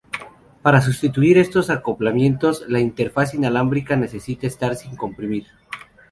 Para 0.63 0.81
sustituir 0.81 1.37
estos 1.37 1.69
acoplamientos 1.69 2.65
la 2.67 2.79
interfaz 2.79 3.35
inalámbrica 3.35 3.95
necesita 3.95 4.47
estar 4.47 4.75
sin 4.75 4.95
comprimir. 4.95 5.45